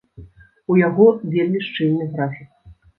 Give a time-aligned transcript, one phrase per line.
[0.71, 1.05] У яго
[1.37, 2.55] вельмі шчыльны графік.